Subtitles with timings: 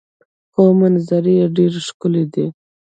[0.51, 2.45] خو منظرې یې ډیرې ښکلې دي.